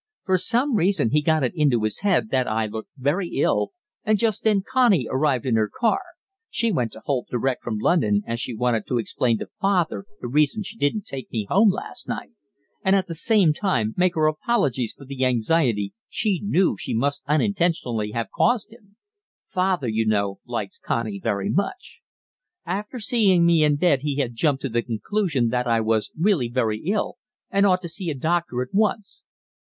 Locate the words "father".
9.61-10.05, 19.49-19.87